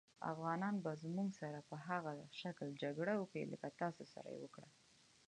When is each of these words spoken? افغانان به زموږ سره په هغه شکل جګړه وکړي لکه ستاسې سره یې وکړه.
افغانان 0.31 0.75
به 0.83 0.91
زموږ 1.03 1.29
سره 1.41 1.59
په 1.69 1.75
هغه 1.87 2.13
شکل 2.41 2.67
جګړه 2.83 3.13
وکړي 3.17 3.43
لکه 3.51 3.67
ستاسې 3.77 4.05
سره 4.13 4.29
یې 4.33 4.39
وکړه. 4.43 4.67